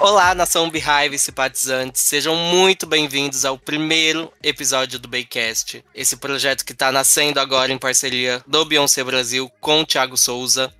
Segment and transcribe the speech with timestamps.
[0.00, 6.64] Olá, nação Beehive e simpatizantes, sejam muito bem-vindos ao primeiro episódio do Baycast, esse projeto
[6.64, 10.72] que está nascendo agora em parceria do Beyoncé Brasil com o Thiago Souza,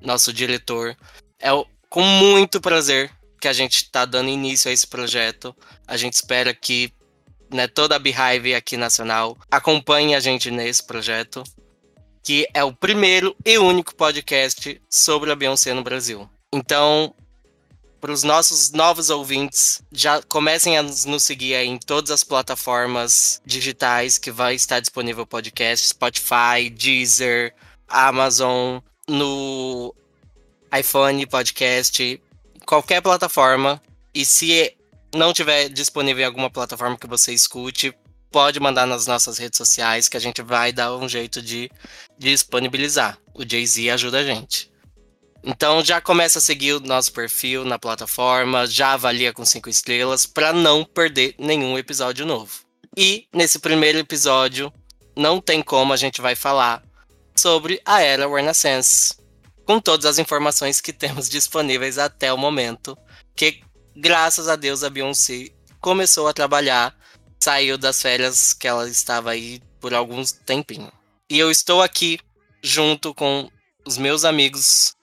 [0.00, 0.96] nosso diretor.
[1.40, 1.48] É
[1.88, 5.54] com muito prazer que a gente está dando início a esse projeto.
[5.86, 6.92] A gente espera que
[7.52, 11.42] né, toda a Beehive aqui nacional acompanhe a gente nesse projeto,
[12.26, 16.28] que é o primeiro e único podcast sobre a Beyoncé no Brasil.
[16.52, 17.14] Então,
[18.00, 24.18] para os nossos novos ouvintes, já comecem a nos seguir em todas as plataformas digitais
[24.18, 27.54] que vai estar disponível o podcast, Spotify, Deezer,
[27.86, 29.94] Amazon, no
[30.76, 32.20] iPhone Podcast,
[32.66, 33.80] qualquer plataforma.
[34.12, 34.76] E se
[35.14, 37.94] não tiver disponível em alguma plataforma que você escute,
[38.36, 41.70] pode mandar nas nossas redes sociais que a gente vai dar um jeito de,
[42.18, 43.16] de disponibilizar.
[43.32, 44.70] O Jay-Z ajuda a gente.
[45.42, 50.26] Então já começa a seguir o nosso perfil na plataforma, já avalia com cinco estrelas
[50.26, 52.52] para não perder nenhum episódio novo.
[52.94, 54.70] E nesse primeiro episódio,
[55.16, 56.82] não tem como a gente vai falar
[57.34, 59.14] sobre a era Renaissance,
[59.64, 62.98] com todas as informações que temos disponíveis até o momento,
[63.34, 63.62] que
[63.96, 65.48] graças a Deus a Beyoncé
[65.80, 66.94] começou a trabalhar,
[67.46, 70.90] saiu das férias que ela estava aí por alguns tempinho.
[71.30, 72.18] E eu estou aqui
[72.60, 73.48] junto com
[73.86, 74.96] os meus amigos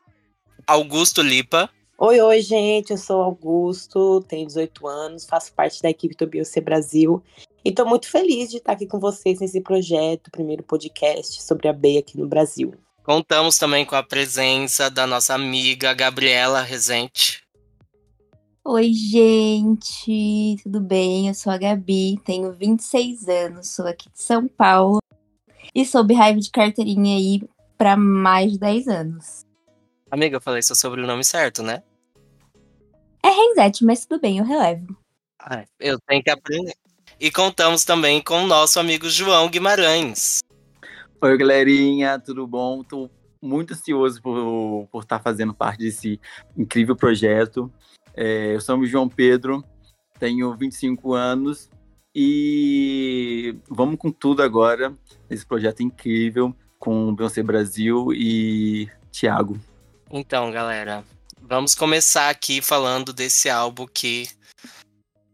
[0.67, 1.69] Augusto Lipa.
[1.97, 2.91] Oi, oi, gente.
[2.91, 7.23] Eu sou Augusto, tenho 18 anos, faço parte da equipe do Beyoncé Brasil
[7.63, 11.73] e estou muito feliz de estar aqui com vocês nesse projeto, primeiro podcast sobre a
[11.73, 12.73] B aqui no Brasil.
[13.03, 17.42] Contamos também com a presença da nossa amiga Gabriela Rezende.
[18.65, 21.27] Oi, gente, tudo bem?
[21.27, 24.99] Eu sou a Gabi, tenho 26 anos, sou aqui de São Paulo
[25.75, 27.41] e sou raiva de carteirinha aí
[27.77, 29.45] para mais de 10 anos.
[30.09, 31.83] Amiga, eu falei seu sobrenome certo, né?
[33.21, 34.95] É Renzete, mas tudo bem, eu relevo.
[35.37, 36.73] Ai, eu tenho que aprender.
[37.19, 40.39] E contamos também com o nosso amigo João Guimarães.
[41.19, 42.81] Oi, galerinha, tudo bom?
[42.81, 43.09] Tô
[43.41, 46.17] muito ansioso por, por estar fazendo parte desse
[46.55, 47.69] incrível projeto.
[48.15, 49.63] É, eu sou o João Pedro,
[50.19, 51.69] tenho 25 anos
[52.15, 54.93] e vamos com tudo agora
[55.29, 59.59] nesse projeto incrível com o Beyoncé Brasil e Thiago.
[60.11, 61.03] Então, galera,
[61.41, 64.29] vamos começar aqui falando desse álbum que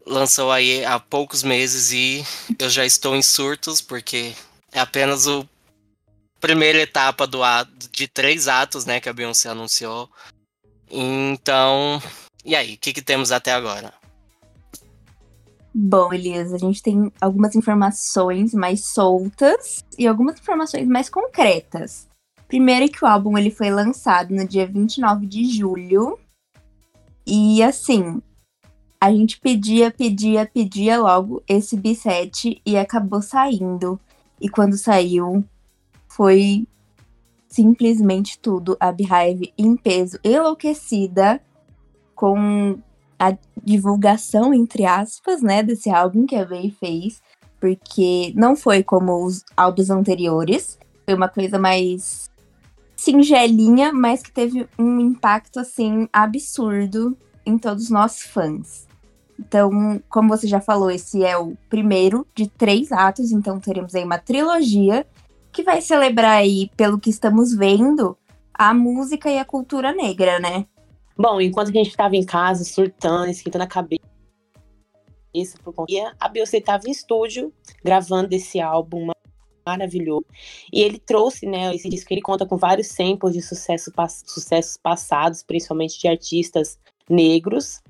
[0.05, 2.23] lançou aí há poucos meses e
[2.57, 4.33] eu já estou em surtos porque
[4.71, 5.47] é apenas o
[6.39, 10.09] primeira etapa do ato, de três atos, né, que a Beyoncé anunciou.
[10.89, 12.01] Então,
[12.45, 13.93] e aí, o que, que temos até agora?
[15.73, 22.07] Bom, Elias, a gente tem algumas informações mais soltas e algumas informações mais concretas.
[22.47, 26.17] Primeiro que o álbum ele foi lançado no dia 29 de julho.
[27.25, 28.19] E assim,
[28.99, 33.99] a gente pedia, pedia, pedia logo esse B7 e acabou saindo.
[34.41, 35.45] E quando saiu,
[36.07, 36.67] foi
[37.47, 38.75] simplesmente tudo.
[38.79, 41.39] A Beehive em peso, enlouquecida
[42.19, 42.77] com
[43.17, 47.21] a divulgação, entre aspas, né, desse álbum que a Bey fez,
[47.61, 52.29] porque não foi como os álbuns anteriores, foi uma coisa mais
[52.93, 58.85] singelinha, mas que teve um impacto, assim, absurdo em todos nós fãs.
[59.39, 64.03] Então, como você já falou, esse é o primeiro de três atos, então teremos aí
[64.03, 65.07] uma trilogia
[65.53, 68.17] que vai celebrar aí, pelo que estamos vendo,
[68.53, 70.65] a música e a cultura negra, né?
[71.19, 73.99] Bom, enquanto a gente estava em casa, surtando, esquentando a cabeça,
[75.33, 76.15] isso por conta.
[76.17, 77.53] A Beyoncé estava em estúdio,
[77.83, 79.11] gravando esse álbum
[79.65, 80.25] maravilhoso.
[80.71, 83.91] E ele trouxe, né, esse disco, ele conta com vários samples de sucesso,
[84.25, 86.79] sucessos passados, principalmente de artistas
[87.09, 87.81] negros.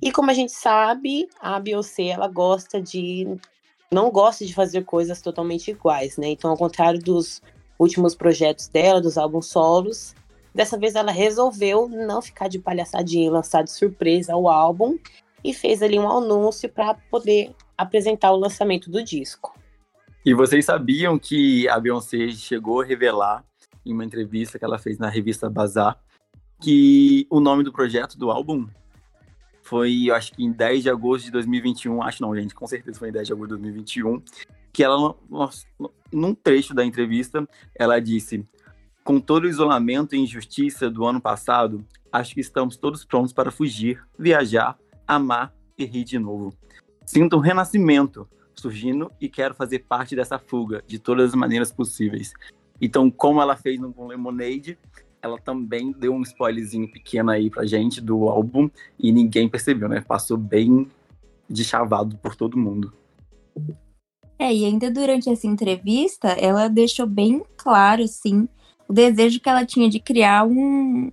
[0.00, 3.26] E como a gente sabe, a Beyoncé, ela gosta de...
[3.92, 6.28] Não gosta de fazer coisas totalmente iguais, né?
[6.28, 7.42] Então, ao contrário dos
[7.78, 10.14] últimos projetos dela, dos álbuns solos,
[10.54, 14.98] Dessa vez ela resolveu não ficar de palhaçadinha e lançar de surpresa o álbum
[15.44, 19.54] e fez ali um anúncio para poder apresentar o lançamento do disco.
[20.24, 23.44] E vocês sabiam que a Beyoncé chegou a revelar
[23.86, 25.98] em uma entrevista que ela fez na revista Bazar
[26.60, 28.68] que o nome do projeto do álbum
[29.62, 32.98] foi, eu acho que em 10 de agosto de 2021, acho não, gente, com certeza
[32.98, 34.22] foi em 10 de agosto de 2021,
[34.72, 35.14] que ela,
[36.12, 38.44] num trecho da entrevista, ela disse:
[39.04, 43.50] com todo o isolamento e injustiça do ano passado, acho que estamos todos prontos para
[43.50, 46.54] fugir, viajar, amar e rir de novo.
[47.04, 52.32] Sinto um renascimento surgindo e quero fazer parte dessa fuga de todas as maneiras possíveis.
[52.80, 54.78] Então, como ela fez no Lemonade,
[55.22, 60.00] ela também deu um spoilerzinho pequeno aí pra gente do álbum e ninguém percebeu, né?
[60.00, 60.88] Passou bem
[61.48, 62.92] de chavado por todo mundo.
[64.38, 68.48] É, e ainda durante essa entrevista, ela deixou bem claro, assim,
[68.90, 71.12] o desejo que ela tinha de criar um,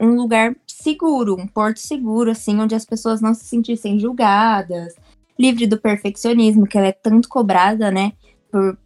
[0.00, 4.94] um lugar seguro, um porto seguro, assim, onde as pessoas não se sentissem julgadas,
[5.38, 8.14] livre do perfeccionismo, que ela é tanto cobrada, né?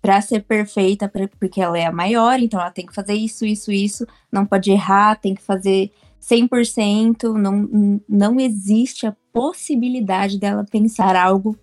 [0.02, 3.46] Para ser perfeita, pra, porque ela é a maior, então ela tem que fazer isso,
[3.46, 10.66] isso, isso, não pode errar, tem que fazer 100%, não, não existe a possibilidade dela
[10.68, 11.56] pensar algo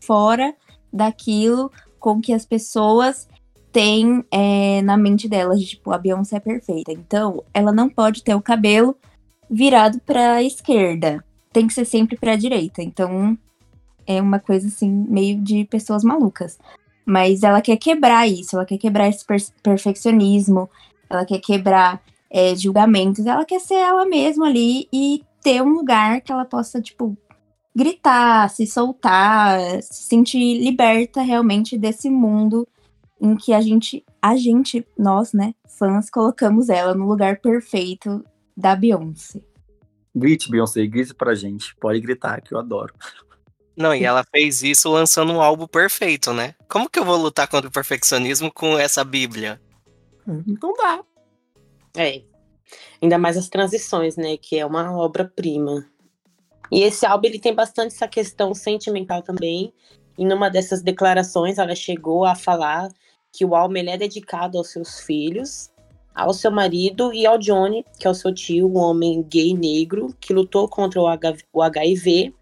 [0.00, 0.54] fora
[0.92, 3.28] daquilo com que as pessoas
[3.74, 6.92] têm é, na mente delas, tipo, a Beyoncé é perfeita.
[6.92, 8.96] Então, ela não pode ter o cabelo
[9.50, 11.22] virado para esquerda.
[11.52, 12.80] Tem que ser sempre para direita.
[12.82, 13.36] Então,
[14.06, 16.56] é uma coisa assim meio de pessoas malucas.
[17.04, 20.70] Mas ela quer quebrar isso, ela quer quebrar esse per perfeccionismo,
[21.10, 22.00] ela quer quebrar
[22.30, 26.80] é, julgamentos, ela quer ser ela mesma ali e ter um lugar que ela possa,
[26.80, 27.16] tipo,
[27.74, 32.66] gritar, se soltar, se sentir liberta realmente desse mundo
[33.24, 38.22] em que a gente, a gente, nós, né, fãs, colocamos ela no lugar perfeito
[38.54, 39.40] da Beyoncé.
[40.14, 41.74] Grite, Beyoncé, grite pra gente.
[41.76, 42.92] Pode gritar, que eu adoro.
[43.74, 46.54] Não, e ela fez isso lançando um álbum perfeito, né?
[46.68, 49.58] Como que eu vou lutar contra o perfeccionismo com essa Bíblia?
[50.26, 51.02] Não dá.
[51.96, 52.22] É.
[53.00, 54.36] Ainda mais as transições, né?
[54.36, 55.88] Que é uma obra-prima.
[56.70, 59.72] E esse álbum ele tem bastante essa questão sentimental também.
[60.18, 62.88] E numa dessas declarações ela chegou a falar
[63.34, 65.74] que o ele é dedicado aos seus filhos
[66.14, 70.14] ao seu marido e ao Johnny, que é o seu tio, um homem gay negro
[70.20, 72.32] que lutou contra o, HIV.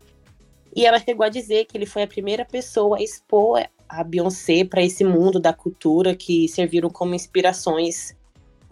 [0.77, 4.65] E ela chegou a dizer que ele foi a primeira pessoa a expor a Beyoncé
[4.65, 8.15] para esse mundo da cultura que serviram como inspirações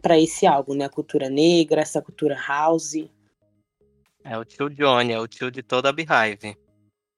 [0.03, 0.85] para esse álbum, né?
[0.87, 3.07] A cultura negra, essa cultura house.
[4.25, 6.57] É o tio Johnny, é o tio de toda a Beehive.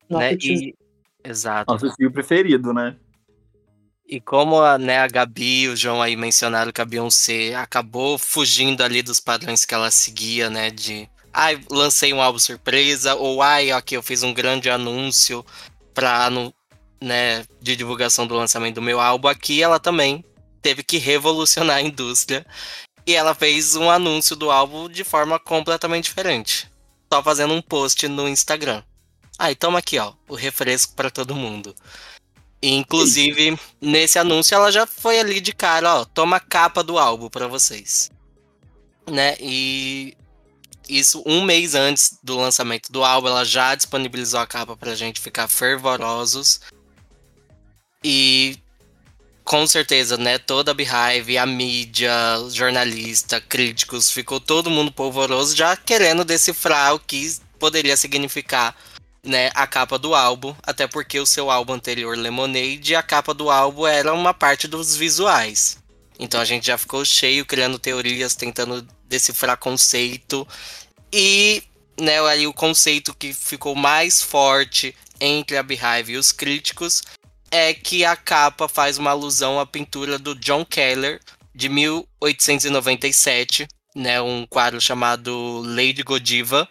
[0.08, 0.36] Nosso né?
[0.36, 0.54] tio...
[0.54, 0.74] E...
[1.24, 1.72] Exato.
[1.72, 2.96] Nosso tio preferido, né?
[4.12, 8.18] E como a, né, a Gabi e o João aí mencionaram que a Beyoncé acabou
[8.18, 10.68] fugindo ali dos padrões que ela seguia, né?
[10.68, 15.42] De ai, ah, lancei um álbum surpresa, ou ai, aqui eu fiz um grande anúncio
[15.94, 16.52] pra, no,
[17.00, 19.28] né, de divulgação do lançamento do meu álbum.
[19.28, 20.22] Aqui ela também
[20.60, 22.44] teve que revolucionar a indústria.
[23.06, 26.70] E ela fez um anúncio do álbum de forma completamente diferente.
[27.10, 28.82] Só fazendo um post no Instagram.
[29.38, 31.74] Ah, e toma aqui, ó, o refresco para todo mundo.
[32.62, 37.28] Inclusive, nesse anúncio ela já foi ali de cara, ó, toma a capa do álbum
[37.28, 38.08] para vocês.
[39.10, 39.36] Né?
[39.40, 40.16] E
[40.88, 45.20] isso um mês antes do lançamento do álbum, ela já disponibilizou a capa pra gente
[45.20, 46.60] ficar fervorosos.
[48.04, 48.56] E
[49.44, 52.12] com certeza, né, toda a Beehive, a mídia,
[52.50, 58.76] jornalista, críticos, ficou todo mundo polvoroso já querendo decifrar o que poderia significar
[59.24, 63.50] né, a capa do álbum, até porque o seu álbum anterior, Lemonade, a capa do
[63.50, 65.78] álbum era uma parte dos visuais.
[66.18, 70.46] Então a gente já ficou cheio criando teorias, tentando decifrar conceito.
[71.12, 71.62] E
[72.00, 77.02] né, aí o conceito que ficou mais forte entre a Beehive e os críticos
[77.50, 81.20] é que a capa faz uma alusão à pintura do John Keller
[81.54, 86.66] de 1897, né, um quadro chamado Lady Godiva,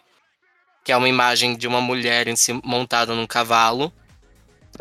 [0.83, 2.27] que é uma imagem de uma mulher
[2.63, 3.91] montada num cavalo.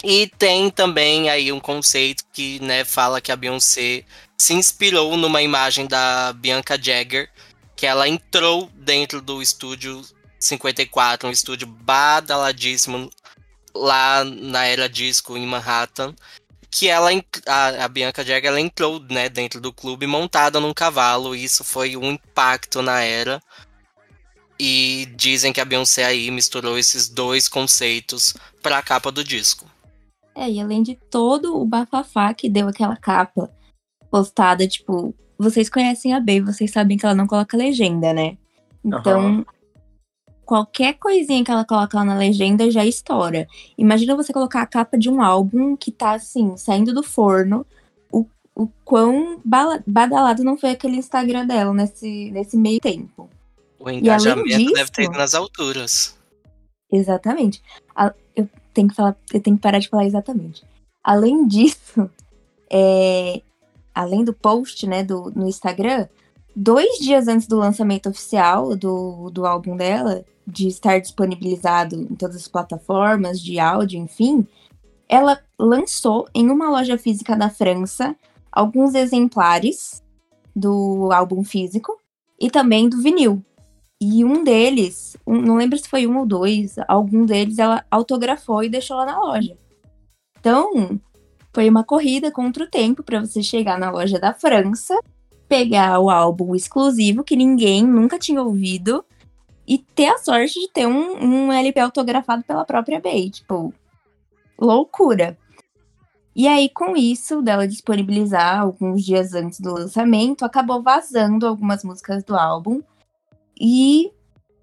[0.03, 4.05] E tem também aí um conceito que né, fala que a Beyoncé
[4.39, 7.29] se inspirou numa imagem da Bianca Jagger,
[7.77, 10.03] que ela entrou dentro do estúdio
[10.39, 13.11] 54, um estúdio badaladíssimo
[13.75, 16.15] lá na era disco em Manhattan,
[16.71, 17.11] que ela
[17.47, 21.63] a, a Bianca Jagger ela entrou né, dentro do clube montada num cavalo, e isso
[21.65, 23.43] foi um impacto na era.
[24.63, 29.65] E dizem que a Beyoncé aí misturou esses dois conceitos para a capa do disco.
[30.35, 33.51] É, e além de todo o bafafá que deu aquela capa
[34.11, 38.37] postada, tipo, vocês conhecem a B, vocês sabem que ela não coloca legenda, né?
[38.85, 39.45] Então, uhum.
[40.45, 43.49] qualquer coisinha que ela coloca lá na legenda já estoura.
[43.79, 47.65] Imagina você colocar a capa de um álbum que tá assim, saindo do forno,
[48.13, 49.41] o, o quão
[49.87, 53.31] badalado não foi aquele Instagram dela nesse, nesse meio tempo.
[53.81, 56.15] O engajamento disso, deve ter ido nas alturas.
[56.93, 57.63] Exatamente.
[58.37, 60.63] Eu tenho que falar, eu tenho que parar de falar exatamente.
[61.03, 62.11] Além disso,
[62.71, 63.41] é,
[63.95, 66.07] além do post, né, do, no Instagram,
[66.55, 72.37] dois dias antes do lançamento oficial do, do álbum dela, de estar disponibilizado em todas
[72.37, 74.47] as plataformas de áudio, enfim,
[75.09, 78.15] ela lançou em uma loja física da França
[78.53, 80.03] alguns exemplares
[80.55, 81.97] do álbum físico
[82.39, 83.43] e também do vinil.
[84.01, 88.65] E um deles, um, não lembro se foi um ou dois, algum deles ela autografou
[88.65, 89.59] e deixou lá na loja.
[90.39, 90.99] Então,
[91.53, 94.99] foi uma corrida contra o tempo para você chegar na loja da França,
[95.47, 99.05] pegar o álbum exclusivo que ninguém nunca tinha ouvido
[99.67, 103.29] e ter a sorte de ter um, um LP autografado pela própria Bey.
[103.31, 103.75] Tipo,
[104.59, 105.37] loucura.
[106.35, 112.25] E aí, com isso, dela disponibilizar alguns dias antes do lançamento, acabou vazando algumas músicas
[112.25, 112.81] do álbum
[113.61, 114.11] e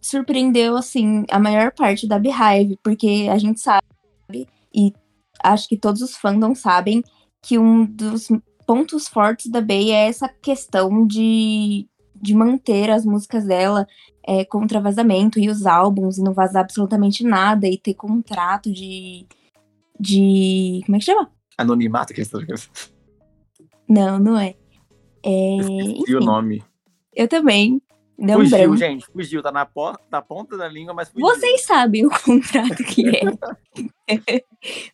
[0.01, 3.85] surpreendeu, assim, a maior parte da Beehive, porque a gente sabe,
[4.73, 4.93] e
[5.43, 7.03] acho que todos os fandoms sabem,
[7.41, 8.29] que um dos
[8.65, 13.87] pontos fortes da Bey é essa questão de, de manter as músicas dela
[14.27, 19.25] é, contra vazamento e os álbuns e não vazar absolutamente nada e ter contrato de.
[19.97, 20.81] de.
[20.85, 21.31] como é que chama?
[21.57, 22.21] Anonimato, que
[23.87, 24.55] Não, não é.
[25.23, 25.57] é
[26.07, 26.63] e o nome.
[27.15, 27.81] Eu também.
[28.17, 28.77] Deu fugiu, branco.
[28.77, 31.27] gente, fugiu, tá na, po na ponta da língua, mas fugiu.
[31.27, 33.21] Vocês sabem o contrato que é.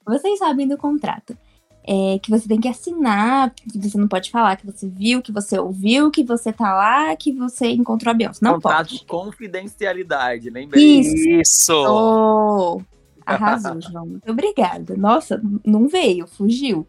[0.06, 1.38] Vocês sabem do contrato.
[1.86, 5.34] É, que você tem que assinar, que você não pode falar que você viu, que
[5.34, 8.40] você ouviu, que você tá lá, que você encontrou a Beyoncé.
[8.42, 9.00] Não contrato pode.
[9.00, 10.82] de confidencialidade, lembrei.
[10.82, 11.28] Isso.
[11.28, 11.74] Isso!
[11.74, 12.82] Oh,
[13.26, 14.06] arrasou, João.
[14.06, 14.96] Muito obrigada.
[14.96, 16.88] Nossa, não veio, fugiu.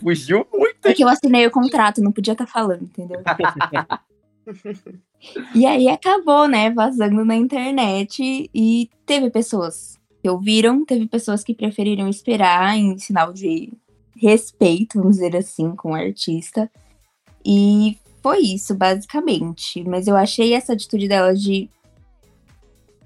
[0.00, 0.76] fugiu muito.
[0.80, 3.20] Porque eu assinei o contrato, não podia estar tá falando, entendeu?
[5.54, 11.54] e aí acabou, né, vazando na internet e teve pessoas que ouviram, teve pessoas que
[11.54, 13.72] preferiram esperar em sinal de
[14.16, 16.70] respeito, vamos dizer assim, com o artista.
[17.44, 19.82] E foi isso, basicamente.
[19.84, 21.70] Mas eu achei essa atitude dela de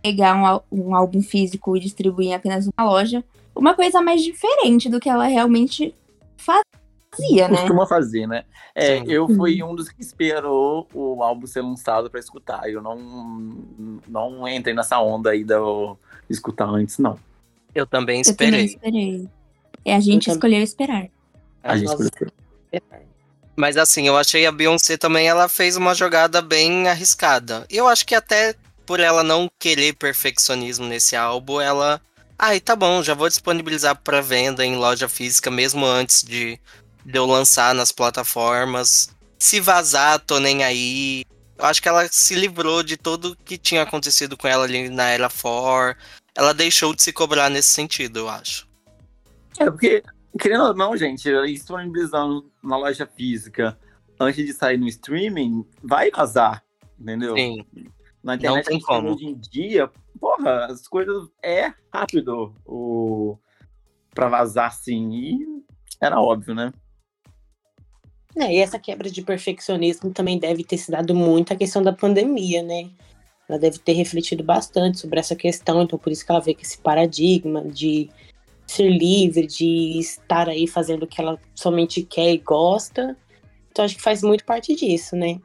[0.02, 4.88] pegar um, um álbum físico e distribuir em apenas uma loja uma coisa mais diferente
[4.88, 5.94] do que ela realmente
[6.36, 6.64] fazia,
[7.18, 7.48] né?
[7.48, 8.44] Costuma fazer, né?
[8.74, 12.68] É, eu fui um dos que esperou o álbum ser lançado para escutar.
[12.68, 12.96] Eu não,
[14.08, 15.54] não entrei nessa onda aí de
[16.28, 17.18] escutar antes, não.
[17.74, 18.48] Eu também esperei.
[18.48, 19.28] Eu também esperei.
[19.84, 21.08] É, a gente eu escolheu esperar.
[21.62, 22.10] A gente escolheu
[22.72, 23.04] esperar.
[23.56, 27.64] Mas assim, eu achei a Beyoncé também, ela fez uma jogada bem arriscada.
[27.70, 28.54] Eu acho que até
[28.84, 32.00] por ela não querer perfeccionismo nesse álbum, ela.
[32.36, 36.58] Ai, ah, tá bom, já vou disponibilizar para venda em loja física mesmo antes de,
[37.04, 39.14] de eu lançar nas plataformas.
[39.38, 41.24] Se vazar, tô nem aí.
[41.58, 45.08] Eu acho que ela se livrou de tudo que tinha acontecido com ela ali na
[45.10, 46.00] Era 4.
[46.34, 48.68] Ela deixou de se cobrar nesse sentido, eu acho.
[49.58, 50.02] É, porque,
[50.38, 53.78] querendo ou não, gente, disponibilizando na loja física
[54.18, 56.64] antes de sair no streaming, vai vazar,
[56.98, 57.36] entendeu?
[57.36, 57.64] Sim.
[58.22, 59.12] Na internet, não tem como.
[59.12, 63.38] hoje em dia, porra, as coisas é rápido o
[64.14, 65.64] para vazar assim e
[66.00, 66.72] era óbvio, né?
[68.36, 71.92] É, e essa quebra de perfeccionismo também deve ter se dado muito à questão da
[71.92, 72.90] pandemia, né?
[73.48, 76.64] Ela deve ter refletido bastante sobre essa questão, então por isso que ela vê que
[76.64, 78.10] esse paradigma de
[78.66, 83.16] ser livre, de estar aí fazendo o que ela somente quer e gosta.
[83.70, 85.40] Então acho que faz muito parte disso, né?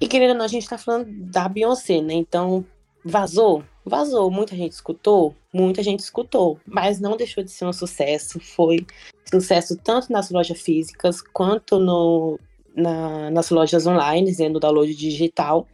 [0.00, 2.14] E querendo ou não, a gente tá falando da Beyoncé, né?
[2.14, 2.64] Então,
[3.04, 3.64] vazou?
[3.84, 4.30] Vazou.
[4.30, 5.34] Muita gente escutou?
[5.52, 6.58] Muita gente escutou.
[6.66, 8.40] Mas não deixou de ser um sucesso.
[8.40, 8.86] Foi
[9.30, 12.38] sucesso tanto nas lojas físicas quanto no,
[12.74, 15.66] na, nas lojas online, né, no download digital.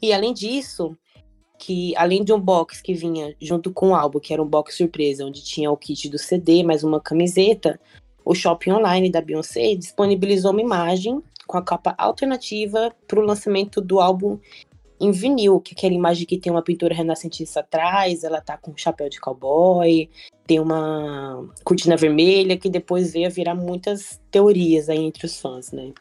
[0.00, 0.96] E além disso,
[1.58, 4.76] que além de um box que vinha junto com o álbum, que era um box
[4.76, 7.80] surpresa, onde tinha o kit do CD, mais uma camiseta,
[8.24, 13.80] o shopping online da Beyoncé disponibilizou uma imagem com a capa alternativa para o lançamento
[13.80, 14.38] do álbum
[15.00, 18.70] em vinil, que é aquela imagem que tem uma pintura renascentista atrás, ela tá com
[18.70, 20.08] um chapéu de cowboy,
[20.46, 25.72] tem uma cortina vermelha, que depois veio a virar muitas teorias aí entre os fãs,
[25.72, 25.92] né?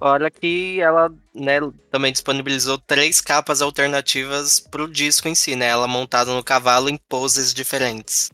[0.00, 1.58] Olha que ela né,
[1.90, 5.66] também disponibilizou três capas alternativas para o disco em si, né?
[5.66, 8.30] Ela montada no cavalo em poses diferentes.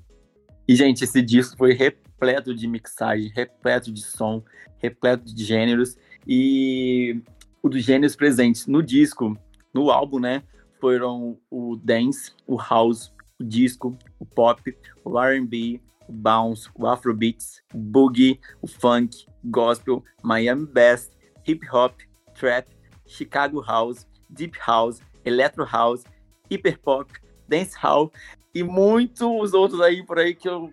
[0.68, 4.42] E, gente, esse disco foi repleto de mixagem, repleto de som,
[4.78, 5.96] repleto de gêneros.
[6.26, 7.20] E
[7.64, 9.34] o dos gêneros presentes no disco,
[9.72, 10.42] no álbum, né?
[10.78, 17.62] Foram o dance, o house, o disco, o pop, o R&B, o bounce, o afrobeats,
[17.72, 21.10] o boogie, o funk, gospel, Miami bass,
[21.46, 21.98] hip hop,
[22.38, 22.68] trap,
[23.06, 26.04] Chicago house, deep house, electro house,
[26.50, 27.10] hyper pop,
[27.48, 28.12] dance hall
[28.54, 30.70] e muitos outros aí por aí que, eu,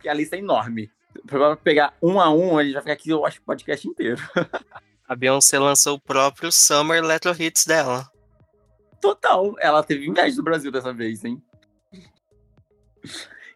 [0.00, 0.90] que a lista é enorme.
[1.24, 4.20] Pra pegar um a um, a gente vai ficar aqui, eu acho, o podcast inteiro.
[5.08, 8.10] A Beyoncé lançou o próprio Summer Electro Hits dela.
[9.00, 9.54] Total.
[9.58, 11.42] Ela teve inveja do Brasil dessa vez, hein?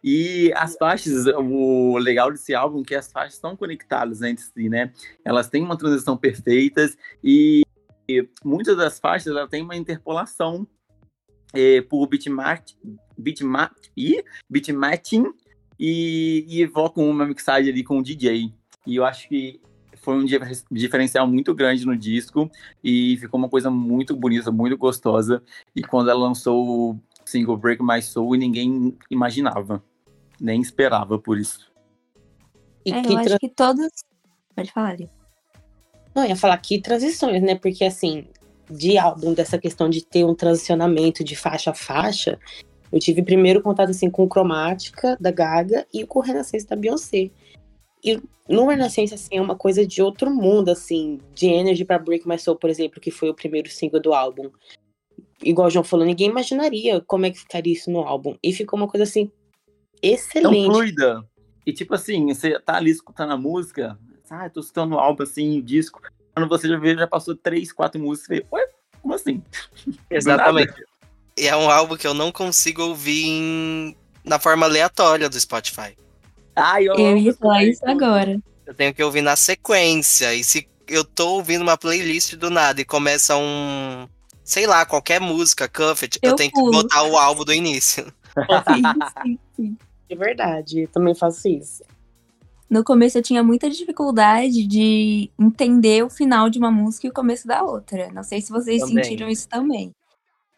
[0.03, 4.69] E as faixas, o legal desse álbum é que as faixas estão conectadas entre si,
[4.69, 4.93] né?
[5.23, 6.89] Elas têm uma transição perfeita
[7.23, 7.63] e
[8.43, 10.67] muitas das faixas ela tem uma interpolação
[11.53, 12.63] é, por bitmap,
[13.17, 15.25] bitmap, e bitmatching
[15.79, 18.53] e, e evocam uma mixagem ali com o DJ.
[18.85, 19.59] E eu acho que
[20.07, 20.25] foi um
[20.71, 22.49] diferencial muito grande no disco
[22.81, 25.43] e ficou uma coisa muito bonita, muito gostosa.
[25.75, 29.83] E quando ela lançou o single Break My Soul, ninguém imaginava,
[30.39, 31.69] nem esperava por isso.
[32.85, 33.89] E é, eu acho que todos.
[34.55, 35.09] Pode falar, ali.
[36.15, 37.55] Não, ia falar que transições, né?
[37.55, 38.29] Porque assim,
[38.71, 42.39] de álbum, dessa questão de ter um transicionamento de faixa a faixa,
[42.93, 47.29] eu tive primeiro contato assim com Cromática da Gaga e com o Renascença da Beyoncé.
[48.07, 52.27] E no Renascença, assim, é uma coisa de outro mundo, assim, de Energy para Break
[52.27, 54.49] My Soul, por exemplo, que foi o primeiro single do álbum.
[55.43, 58.37] Igual o João falou, ninguém imaginaria como é que ficaria isso no álbum.
[58.41, 59.29] E ficou uma coisa, assim,
[60.01, 60.63] excelente.
[60.63, 61.25] Tão fluida.
[61.65, 63.99] E tipo assim, você tá ali escutando a música,
[64.29, 66.01] ah, tô escutando o álbum, assim, o disco.
[66.33, 68.69] Quando você já vê, já passou três, quatro músicas, você, ué,
[69.01, 69.43] como assim?
[70.09, 70.73] Exatamente.
[71.37, 73.97] E é um álbum que eu não consigo ouvir em...
[74.23, 75.97] na forma aleatória do Spotify.
[76.57, 78.39] Ah, eu, eu ia falar isso agora.
[78.65, 80.33] Eu tenho que ouvir na sequência.
[80.33, 84.07] E se eu tô ouvindo uma playlist do nada e começa um.
[84.43, 86.71] Sei lá, qualquer música, Cuffet, eu, eu tenho pulo.
[86.71, 88.11] que botar o álbum do início.
[88.73, 88.83] sim,
[89.23, 89.77] sim, sim.
[90.09, 91.83] É verdade, eu também faço isso.
[92.69, 97.13] No começo eu tinha muita dificuldade de entender o final de uma música e o
[97.13, 98.09] começo da outra.
[98.11, 99.03] Não sei se vocês também.
[99.03, 99.91] sentiram isso também.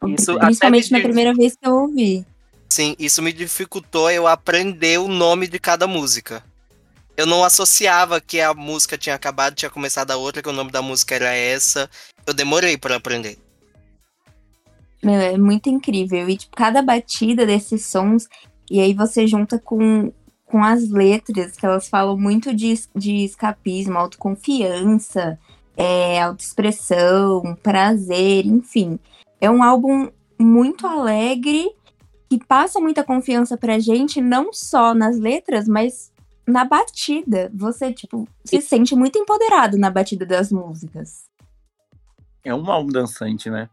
[0.08, 2.26] Isso Principalmente na primeira vez que eu ouvi.
[2.72, 6.44] Sim, isso me dificultou eu aprender o nome de cada música.
[7.18, 10.72] Eu não associava que a música tinha acabado, tinha começado a outra, que o nome
[10.72, 11.90] da música era essa.
[12.26, 13.38] Eu demorei para aprender.
[15.04, 16.30] Meu, é muito incrível.
[16.30, 18.28] E tipo, cada batida desses sons,
[18.70, 20.14] e aí você junta com,
[20.46, 25.38] com as letras, que elas falam muito de, de escapismo, autoconfiança,
[25.76, 29.00] é, autoexpressão, prazer, enfim.
[29.42, 31.70] É um álbum muito alegre
[32.30, 36.14] que passa muita confiança pra gente, não só nas letras, mas
[36.46, 37.52] na batida.
[37.54, 41.28] Você, tipo, se sente muito empoderado na batida das músicas.
[42.44, 43.68] É um álbum dançante, né?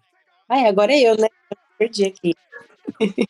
[0.49, 1.29] Ah, é, agora é eu, né?
[1.51, 2.35] Eu perdi aqui.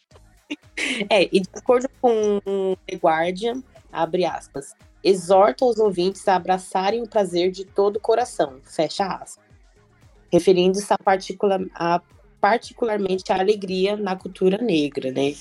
[1.10, 2.40] é, e de acordo com
[2.86, 3.62] The Guardian,
[3.92, 9.44] abre aspas, exorta os ouvintes a abraçarem o prazer de todo o coração, fecha aspas.
[10.32, 12.00] Referindo-se a, particular, a
[12.46, 15.34] particularmente a alegria na cultura negra, né?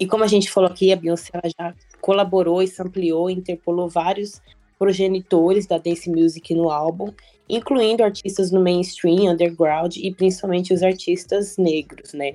[0.00, 4.42] E como a gente falou aqui, a Beyoncé já colaborou e ampliou, interpolou vários
[4.76, 7.12] progenitores da dance music no álbum,
[7.48, 12.34] incluindo artistas no mainstream, underground e principalmente os artistas negros, né?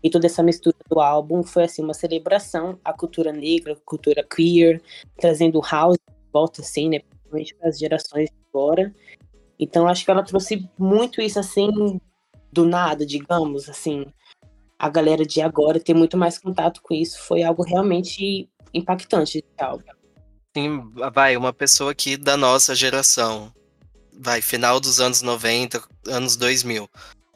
[0.00, 4.22] E toda essa mistura do álbum foi assim uma celebração à cultura negra, à cultura
[4.22, 4.80] queer,
[5.16, 8.94] trazendo house de volta assim, né, principalmente para as gerações de agora.
[9.58, 11.98] Então acho que ela trouxe muito isso assim
[12.54, 14.06] do nada, digamos, assim,
[14.78, 19.64] a galera de agora ter muito mais contato com isso foi algo realmente impactante de
[19.64, 19.82] algo.
[20.56, 23.52] Sim, vai, uma pessoa aqui da nossa geração,
[24.12, 26.88] vai, final dos anos 90, anos 2000.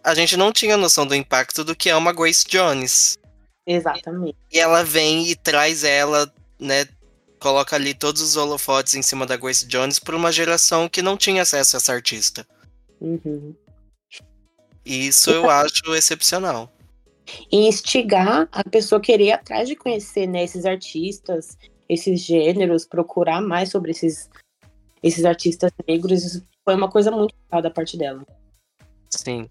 [0.05, 3.19] A gente não tinha noção do impacto do que é uma Grace Jones.
[3.67, 4.39] Exatamente.
[4.53, 6.87] E ela vem e traz ela, né,
[7.41, 11.17] coloca ali todos os holofotes em cima da Grace Jones para uma geração que não
[11.17, 12.47] tinha acesso a essa artista.
[13.01, 13.55] Uhum.
[14.89, 16.73] Isso eu acho excepcional.
[17.53, 22.87] E instigar a pessoa a querer ir atrás de conhecer né, esses artistas, esses gêneros,
[22.87, 24.31] procurar mais sobre esses,
[25.03, 26.25] esses artistas negros.
[26.25, 28.25] Isso foi uma coisa muito legal da parte dela.
[29.11, 29.47] Sim.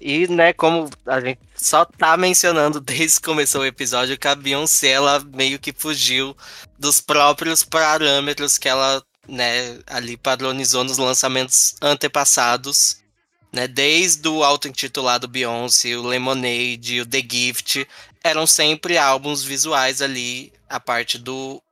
[0.00, 4.34] E, né, como a gente só tá mencionando desde que começou o episódio, que a
[4.34, 6.34] Beyoncé, ela meio que fugiu
[6.78, 13.06] dos próprios parâmetros que ela, né, ali padronizou nos lançamentos antepassados
[13.52, 13.66] né?
[13.66, 17.86] Desde o auto-intitulado Beyoncé, o Lemonade, o The Gift,
[18.22, 21.62] eram sempre álbuns visuais ali, a parte do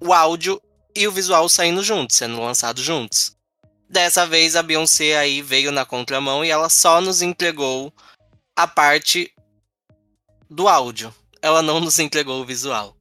[0.00, 0.60] o áudio
[0.94, 3.36] e o visual saindo juntos, sendo lançados juntos.
[3.88, 7.92] Dessa vez a Beyoncé aí veio na contramão e ela só nos entregou
[8.54, 9.32] a parte
[10.50, 11.14] do áudio.
[11.40, 12.96] Ela não nos entregou o visual.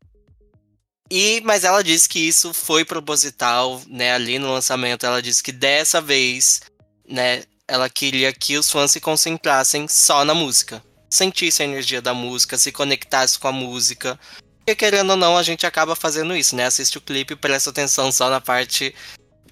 [1.09, 4.13] E, mas ela disse que isso foi proposital, né?
[4.13, 6.61] Ali no lançamento, ela disse que dessa vez,
[7.07, 7.43] né?
[7.67, 10.81] Ela queria que os fãs se concentrassem só na música.
[11.09, 14.19] Sentissem a energia da música, se conectassem com a música.
[14.65, 16.65] E querendo ou não, a gente acaba fazendo isso, né?
[16.65, 18.95] Assiste o clipe e presta atenção só na parte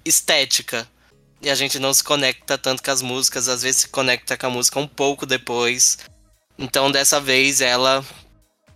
[0.04, 0.88] estética.
[1.42, 4.46] E a gente não se conecta tanto com as músicas, às vezes se conecta com
[4.46, 5.98] a música um pouco depois.
[6.58, 8.04] Então dessa vez ela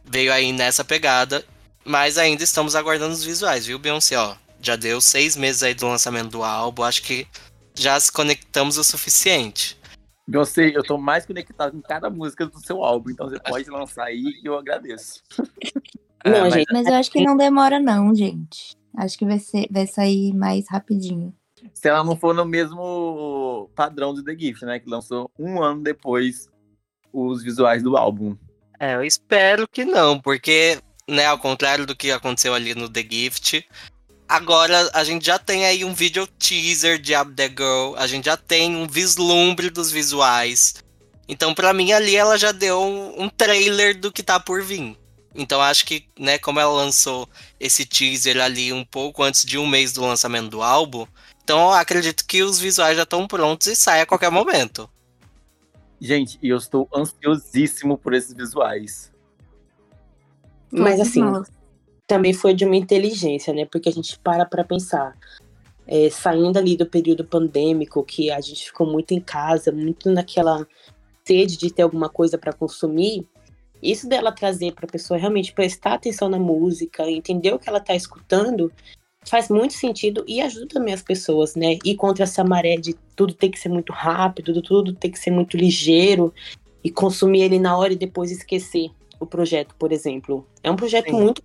[0.05, 1.44] veio aí nessa pegada
[1.85, 4.16] Mas ainda estamos aguardando os visuais, viu, Beyoncé?
[4.18, 6.83] Ó, já deu seis meses aí do lançamento do álbum.
[6.83, 7.26] Acho que
[7.80, 9.78] já se conectamos o suficiente.
[10.28, 14.04] Beyoncé, eu tô mais conectado com cada música do seu álbum, então você pode lançar
[14.04, 15.22] aí e eu agradeço.
[16.24, 18.76] Não, É, mas- gente, Mas eu acho que não demora, não, gente.
[18.94, 21.34] Acho que vai, ser, vai sair mais rapidinho.
[21.72, 24.78] Se ela não for no mesmo padrão do The Gift, né?
[24.78, 26.46] Que lançou um ano depois
[27.10, 28.36] os visuais do álbum.
[28.78, 33.02] É, eu espero que não, porque, né, ao contrário do que aconteceu ali no The
[33.10, 33.66] Gift,
[34.30, 38.26] agora a gente já tem aí um vídeo teaser de Up The Girl, a gente
[38.26, 40.74] já tem um vislumbre dos visuais.
[41.28, 44.96] Então, pra mim, ali ela já deu um, um trailer do que tá por vir.
[45.34, 49.66] Então, acho que, né, como ela lançou esse teaser ali um pouco antes de um
[49.66, 51.06] mês do lançamento do álbum,
[51.42, 54.88] então eu acredito que os visuais já estão prontos e saem a qualquer momento.
[56.00, 59.12] Gente, e eu estou ansiosíssimo por esses visuais.
[60.70, 61.48] mas assim, nós.
[62.11, 63.64] Também foi de uma inteligência, né?
[63.64, 65.16] Porque a gente para pra pensar.
[65.87, 70.66] É, saindo ali do período pandêmico, que a gente ficou muito em casa, muito naquela
[71.25, 73.27] sede de ter alguma coisa para consumir,
[73.83, 77.79] isso dela trazer para a pessoa realmente prestar atenção na música, entender o que ela
[77.79, 78.73] está escutando,
[79.25, 81.79] faz muito sentido e ajuda também as pessoas, né?
[81.85, 85.31] Ir contra essa maré de tudo ter que ser muito rápido, tudo ter que ser
[85.31, 86.33] muito ligeiro
[86.85, 90.46] e consumir ele na hora e depois esquecer o projeto, por exemplo.
[90.62, 91.20] É um projeto Sim.
[91.20, 91.42] muito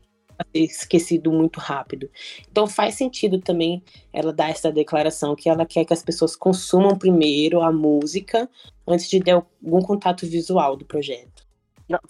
[0.52, 2.10] ser esquecido muito rápido.
[2.50, 6.98] Então faz sentido também ela dar essa declaração que ela quer que as pessoas consumam
[6.98, 8.50] primeiro a música
[8.88, 11.46] antes de ter algum contato visual do projeto.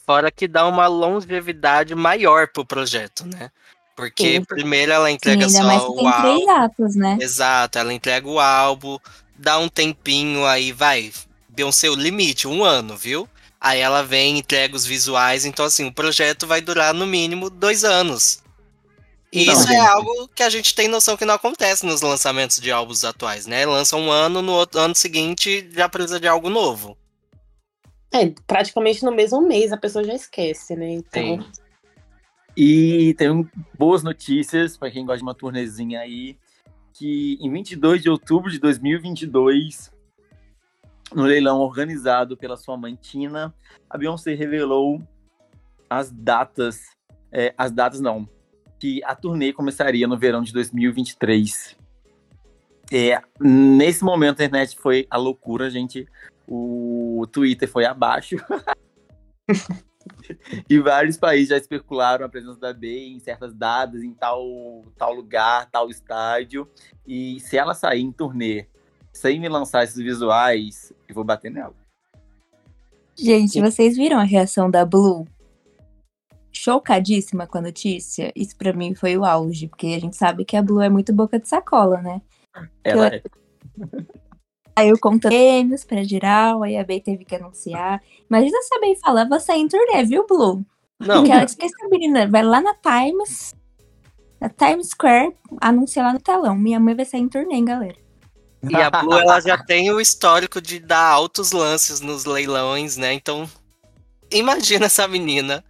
[0.05, 3.51] Fora que dá uma longevidade maior pro projeto, né?
[3.95, 4.43] Porque Sim.
[4.43, 6.49] primeiro ela Sim, entrega ainda mais só que o tem álbum.
[6.49, 7.17] atos, né?
[7.19, 8.97] Exato, ela entrega o álbum,
[9.38, 11.11] dá um tempinho aí, vai.
[11.49, 13.27] Beyoncé, o limite, um ano, viu?
[13.65, 17.84] Aí ela vem, entrega os visuais, então assim, o projeto vai durar no mínimo dois
[17.84, 18.43] anos.
[19.34, 19.88] E Não, isso é gente.
[19.88, 23.65] algo que a gente tem noção que não acontece nos lançamentos de álbuns atuais, né?
[23.65, 26.95] Lança um ano, no outro ano seguinte já precisa de algo novo.
[28.13, 30.91] É, praticamente no mesmo mês a pessoa já esquece, né?
[30.91, 31.51] Então, Sim.
[32.56, 33.47] E tem um-
[33.78, 36.38] boas notícias para quem gosta de uma turnezinha aí,
[36.93, 39.91] que em 22 de outubro de 2022,
[41.15, 43.56] no leilão organizado pela sua mãe Tina,
[43.89, 45.01] a Beyoncé revelou
[45.89, 46.82] as datas,
[47.32, 48.28] é, as datas não,
[48.78, 51.78] que a turnê começaria no verão de 2023.
[52.91, 56.06] É, nesse momento a internet foi a loucura, gente.
[56.47, 58.36] O Twitter foi abaixo.
[60.69, 65.13] E vários países já especularam a presença da B em certas datas, em tal, tal
[65.13, 66.69] lugar, tal estádio.
[67.08, 68.67] E se ela sair em turnê
[69.15, 71.73] sem me lançar esses visuais, eu vou bater nela.
[73.17, 75.25] Gente, vocês viram a reação da Blue?
[76.51, 78.32] Chocadíssima com a notícia.
[78.36, 81.13] Isso pra mim foi o auge, porque a gente sabe que a Blue é muito
[81.13, 82.21] boca de sacola, né?
[82.84, 83.23] Ela é.
[84.75, 88.04] Aí eu contando prêmios pra geral, aí a Bey teve que anunciar.
[88.30, 90.65] Imagina se a Bey falar, vou sair em turnê, viu, Blue?
[90.99, 93.56] Não, Porque ela esquece a menina, vai lá na Times,
[94.41, 96.58] na Times Square, anuncia lá no telão.
[96.58, 98.05] Minha mãe vai sair em turnê, hein, galera.
[98.69, 103.13] E a Blue ela já tem o histórico de dar altos lances nos leilões, né?
[103.13, 103.49] Então,
[104.32, 105.63] imagina essa menina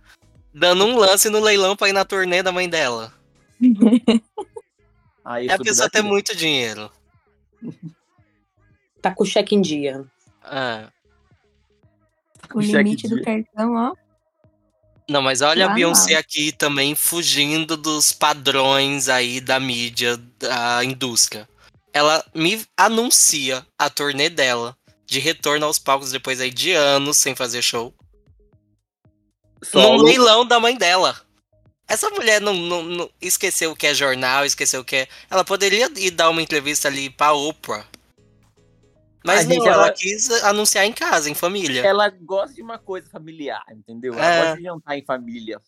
[0.53, 3.13] dando um lance no leilão pra ir na turnê da mãe dela.
[5.23, 6.09] Aí É a pessoa ter daqui.
[6.09, 6.91] muito dinheiro.
[9.01, 10.05] tá com o cheque em dia.
[10.43, 10.89] Ah.
[12.53, 13.25] O cheque limite do dia.
[13.25, 13.95] cartão, ó.
[15.09, 16.19] Não, mas olha Lá a Beyoncé não.
[16.19, 21.47] aqui também fugindo dos padrões aí da mídia, da indústria.
[21.95, 27.33] Ela me anuncia a turnê dela de retorno aos palcos depois aí de anos sem
[27.33, 27.93] fazer show.
[29.61, 31.15] No Solo, leilão da mãe dela.
[31.87, 35.07] Essa mulher não, não- não- esqueceu o que é jornal, esqueceu o que é.
[35.29, 37.85] Ela poderia ir dar uma entrevista ali pra Oprah.
[39.23, 39.85] Mas não, ela...
[39.85, 41.81] ela- quis anunciar em casa, em família.
[41.81, 44.13] ela gosta de uma coisa familiar, entendeu?
[44.15, 44.41] Ela É.
[44.41, 45.61] gosta de jantar em família.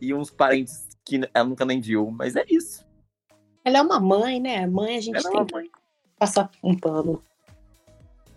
[0.00, 2.84] E uns parentes que ela nunca nem viu, mas é isso.
[3.64, 4.66] Ela é uma mãe, né?
[4.66, 5.70] Mãe a gente Ela é tem uma que mãe.
[6.18, 7.22] passar um pano.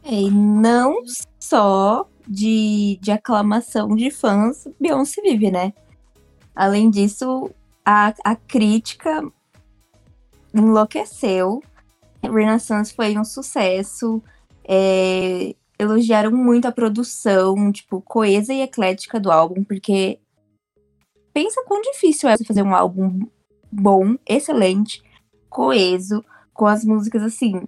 [0.04, 1.04] É, E não
[1.40, 5.74] só de, de aclamação de fãs, Beyoncé vive, né?
[6.56, 7.52] Além disso,
[7.86, 9.22] a, a crítica
[10.54, 11.62] enlouqueceu.
[12.24, 14.22] Renaissance foi um sucesso.
[14.68, 20.20] é, elogiaram muito a produção, tipo, coesa e eclética do álbum, porque
[21.32, 23.20] pensa quão difícil é fazer um álbum
[23.72, 25.04] bom, excelente,
[25.50, 27.68] coeso, com as músicas assim,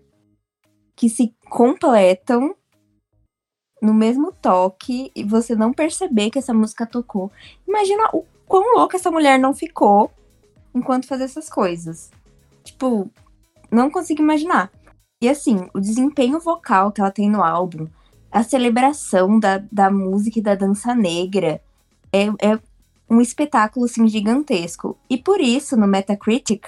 [0.96, 2.56] que se completam.
[3.82, 7.32] no mesmo toque e você não perceber que essa música tocou.
[7.65, 10.12] Imagina o quão louca essa mulher não ficou
[10.76, 12.12] enquanto fazia essas coisas.
[12.63, 13.10] Tipo,
[13.72, 14.70] não consigo imaginar.
[15.22, 17.88] E assim, o desempenho vocal que ela tem no álbum,
[18.32, 21.62] a celebração da, da música e da dança negra,
[22.12, 22.60] é, é
[23.10, 24.98] um espetáculo assim, gigantesco.
[25.10, 26.68] E por isso, no Metacritic,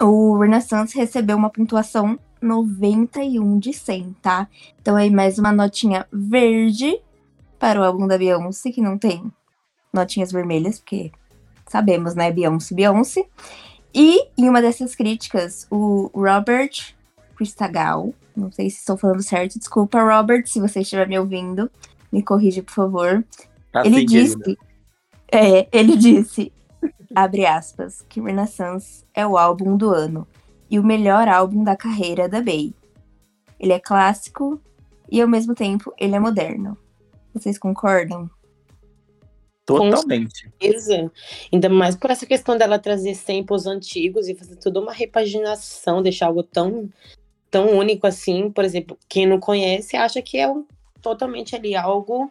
[0.00, 4.48] o Renaissance recebeu uma pontuação 91 de 100, tá?
[4.80, 6.98] Então aí mais uma notinha verde
[7.58, 9.30] para o álbum da Beyoncé, que não tem
[9.92, 11.12] notinhas vermelhas, porque
[11.68, 12.32] sabemos, né?
[12.32, 13.26] Beyoncé, Beyoncé.
[13.94, 16.94] E em uma dessas críticas, o Robert
[17.36, 21.70] Christagal, não sei se estou falando certo, desculpa, Robert, se você estiver me ouvindo,
[22.10, 23.24] me corrija, por favor.
[23.72, 24.58] Tá ele disse,
[25.30, 26.52] é, ele disse,
[27.14, 30.26] abre aspas, que Renaissance é o álbum do ano
[30.70, 32.74] e o melhor álbum da carreira da Bey.
[33.58, 34.60] Ele é clássico
[35.10, 36.76] e ao mesmo tempo ele é moderno.
[37.34, 38.30] Vocês concordam?
[39.66, 40.50] Totalmente.
[40.58, 41.12] certeza.
[41.52, 46.26] Ainda mais por essa questão dela trazer samples antigos e fazer toda uma repaginação, deixar
[46.26, 46.88] algo tão,
[47.50, 48.50] tão único assim.
[48.50, 50.64] Por exemplo, quem não conhece acha que é um,
[51.00, 52.30] totalmente ali algo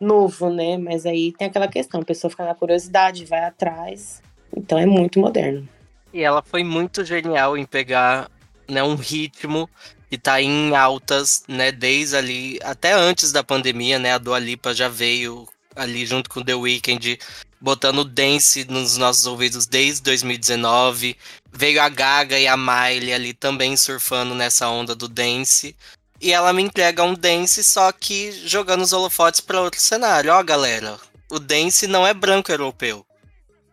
[0.00, 0.76] novo, né?
[0.76, 4.22] Mas aí tem aquela questão, a pessoa fica na curiosidade, vai atrás.
[4.56, 5.68] Então é muito moderno.
[6.12, 8.30] E ela foi muito genial em pegar
[8.68, 9.68] né, um ritmo
[10.08, 14.72] que tá em altas, né, desde ali, até antes da pandemia, né, a Dua Lipa
[14.72, 17.18] já veio ali junto com The Weeknd,
[17.60, 21.16] botando dance nos nossos ouvidos desde 2019.
[21.52, 25.76] Veio a Gaga e a Miley ali também surfando nessa onda do dance.
[26.20, 30.32] E ela me entrega um dance, só que jogando os holofotes para outro cenário.
[30.32, 30.98] Ó, galera,
[31.30, 33.04] o dance não é branco europeu.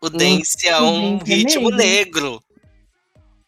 [0.02, 2.44] O dance é um é ritmo negro.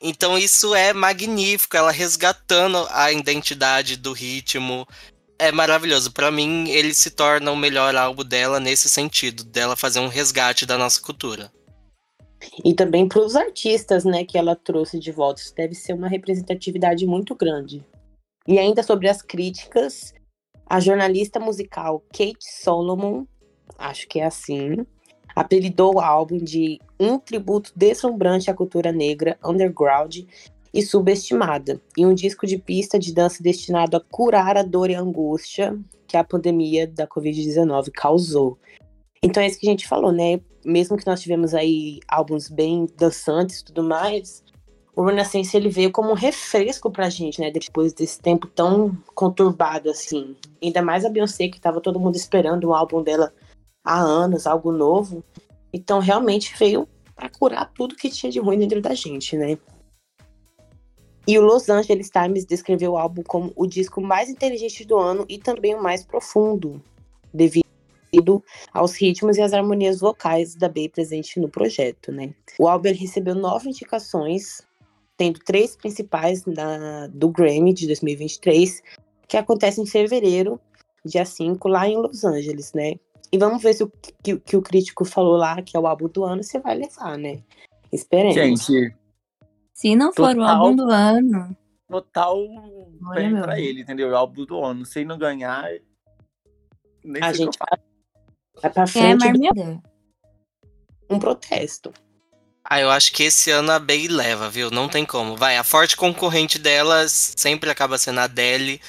[0.01, 4.87] Então isso é magnífico, ela resgatando a identidade do ritmo.
[5.37, 6.11] É maravilhoso.
[6.13, 10.65] Pra mim, ele se torna o melhor álbum dela nesse sentido, dela fazer um resgate
[10.65, 11.51] da nossa cultura.
[12.63, 15.41] E também para os artistas, né, que ela trouxe de volta.
[15.41, 17.83] Isso deve ser uma representatividade muito grande.
[18.47, 20.13] E ainda sobre as críticas,
[20.67, 23.25] a jornalista musical Kate Solomon,
[23.77, 24.85] acho que é assim,
[25.35, 30.19] apelidou o álbum de um tributo deslumbrante à cultura negra, underground
[30.73, 34.95] e subestimada, e um disco de pista de dança destinado a curar a dor e
[34.95, 35.77] a angústia
[36.07, 38.57] que a pandemia da Covid-19 causou.
[39.23, 40.39] Então é isso que a gente falou, né?
[40.63, 44.43] Mesmo que nós tivemos aí álbuns bem dançantes e tudo mais,
[44.95, 47.51] o Renaissance ele veio como um refresco pra gente, né?
[47.51, 50.35] Depois desse tempo tão conturbado assim.
[50.63, 53.33] Ainda mais a Beyoncé, que tava todo mundo esperando um álbum dela
[53.83, 55.23] há anos, algo novo.
[55.73, 59.57] Então realmente veio pra curar tudo que tinha de ruim dentro da gente, né?
[61.27, 65.25] E o Los Angeles Times descreveu o álbum como o disco mais inteligente do ano
[65.27, 66.81] e também o mais profundo,
[67.33, 67.65] devido
[68.71, 72.33] aos ritmos e às harmonias vocais da Bey presente no projeto, né?
[72.59, 74.61] O álbum recebeu nove indicações,
[75.17, 78.81] tendo três principais da, do Grammy de 2023,
[79.27, 80.59] que acontece em fevereiro,
[81.05, 82.95] dia 5, lá em Los Angeles, né?
[83.31, 83.91] E vamos ver se o
[84.23, 87.17] que, que o crítico falou lá, que é o álbum do ano, você vai levar,
[87.17, 87.43] né?
[87.91, 88.35] Esperemos.
[88.35, 88.95] Gente,
[89.73, 91.55] Se não for o álbum do ano,
[91.87, 92.37] total
[93.13, 93.43] bem meu.
[93.43, 94.09] pra ele, entendeu?
[94.09, 94.85] É o álbum do ano.
[94.85, 95.69] Se ele não ganhar,
[97.03, 97.79] nem a sei o que gente eu vai,
[98.61, 99.83] vai pra é frente marmelada.
[101.09, 101.93] um protesto.
[102.67, 104.71] Ah, eu acho que esse ano a Bey leva, viu?
[104.71, 105.35] Não tem como.
[105.37, 108.81] Vai, a forte concorrente delas sempre acaba sendo a Adele.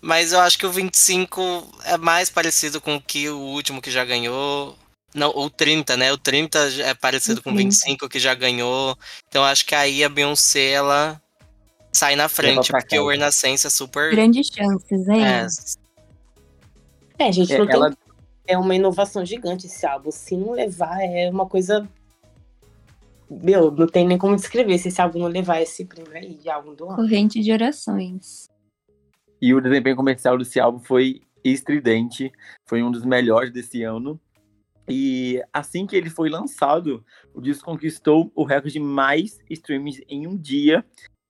[0.00, 3.90] Mas eu acho que o 25 é mais parecido com o que o último que
[3.90, 4.76] já ganhou.
[5.14, 6.12] Não, o 30, né?
[6.12, 7.70] O 30 é parecido com o 30.
[7.70, 8.96] 25 que já ganhou.
[9.28, 11.20] Então eu acho que aí a Beyoncé, ela
[11.92, 13.08] sai na frente, porque o.
[13.08, 14.10] Renaissance é super.
[14.12, 15.24] Grandes chances, hein?
[15.24, 15.46] É,
[17.18, 17.96] É, gente, É, não tem ela-
[18.46, 20.10] é uma inovação gigante esse álbum.
[20.10, 21.88] Se não levar, é uma coisa.
[23.30, 26.48] Meu, não tem nem como descrever se esse álbum não levar esse prêmio aí de
[26.48, 26.96] álbum do ano.
[26.96, 28.48] Corrente de orações.
[29.40, 32.32] E o desempenho comercial desse álbum foi estridente,
[32.64, 34.20] foi um dos melhores desse ano.
[34.88, 40.26] E assim que ele foi lançado, o disco conquistou o recorde de mais streams em
[40.26, 40.84] um dia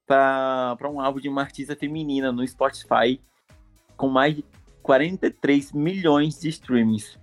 [0.07, 3.21] para um álbum de uma artista feminina no Spotify,
[3.97, 4.45] com mais de
[4.83, 7.19] 43 milhões de streams.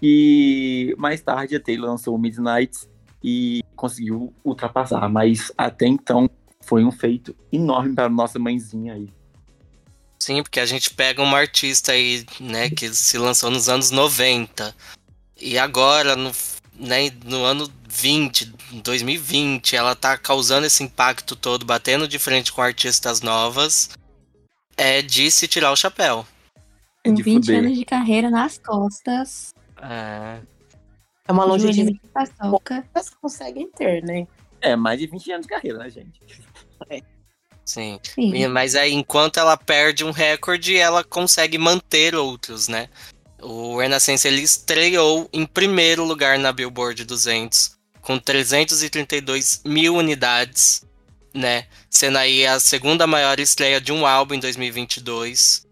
[0.00, 2.88] E mais tarde a Taylor lançou o Midnight
[3.22, 6.28] e conseguiu ultrapassar, mas até então
[6.60, 9.08] foi um feito enorme para nossa mãezinha aí.
[10.18, 14.74] Sim, porque a gente pega uma artista aí, né, que se lançou nos anos 90.
[15.40, 16.30] E agora, no,
[16.78, 18.54] né, no ano 20,
[18.84, 23.90] 2020, ela tá causando esse impacto todo, batendo de frente com artistas novas.
[24.76, 26.24] É de se tirar o chapéu.
[27.04, 27.58] É Com de 20 fuder.
[27.58, 29.52] anos de carreira nas costas.
[29.82, 30.38] É,
[31.28, 34.26] É uma longevidade que elas conseguem ter, né?
[34.60, 36.20] É, mais de 20 anos de carreira, né, gente?
[37.64, 37.98] sim.
[38.02, 38.34] Sim.
[38.34, 42.88] E- Mas aí, enquanto ela perde um recorde, ela consegue manter outros, né?
[43.40, 50.84] O Renaissance ele estreou em primeiro lugar na Billboard 200, com 332 mil unidades,
[51.34, 51.66] né?
[51.90, 55.66] Sendo aí a segunda maior estreia de um álbum em 2022,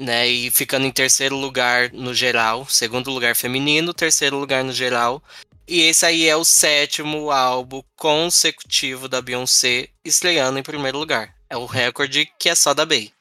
[0.00, 0.26] né?
[0.26, 5.22] E ficando em terceiro lugar no geral, segundo lugar feminino, terceiro lugar no geral.
[5.68, 11.34] E esse aí é o sétimo álbum consecutivo da Beyoncé estreando em primeiro lugar.
[11.48, 13.12] É o recorde que é só da Bey.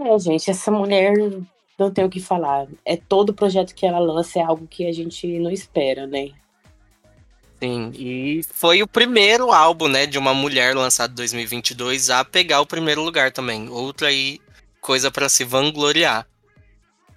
[0.00, 1.12] É, gente, essa mulher
[1.78, 2.66] não tem o que falar.
[2.84, 6.30] É todo projeto que ela lança é algo que a gente não espera, né?
[7.62, 12.62] Sim, e foi o primeiro álbum, né, de uma mulher lançado em 2022 a pegar
[12.62, 13.68] o primeiro lugar também.
[13.68, 14.40] Outra aí
[14.80, 16.26] coisa para se vangloriar.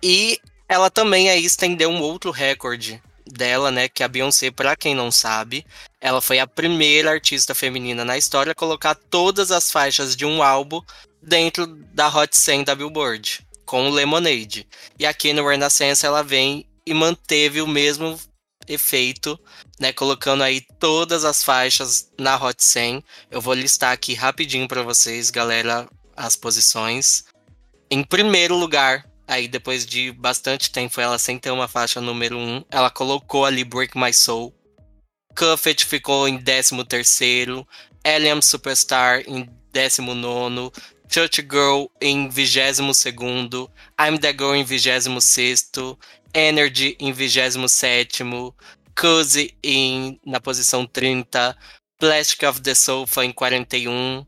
[0.01, 4.93] E ela também aí estendeu um outro recorde dela, né, que a Beyoncé, para quem
[4.93, 5.65] não sabe,
[6.01, 10.43] ela foi a primeira artista feminina na história a colocar todas as faixas de um
[10.43, 10.81] álbum
[11.21, 14.67] dentro da Hot 100 da Billboard, com o Lemonade.
[14.99, 18.19] E aqui no Renaissance ela vem e manteve o mesmo
[18.67, 19.39] efeito
[19.79, 23.03] né, colocando aí todas as faixas na Hot 100.
[23.31, 27.25] Eu vou listar aqui rapidinho para vocês, galera, as posições.
[27.93, 32.65] Em primeiro lugar, aí depois de bastante tempo ela sem ter uma faixa número 1,
[32.71, 34.51] ela colocou ali Break My Soul.
[35.37, 37.67] Cuffet ficou em 13 terceiro,
[38.03, 40.71] Alien Superstar em 19
[41.07, 43.69] Church Girl em 22 segundo,
[44.01, 45.99] I'm The Girl em 26 sexto,
[46.33, 48.23] Energy em 27
[48.99, 51.55] Cozy em, na posição 30,
[51.99, 54.25] Plastic of the Sofa em 41,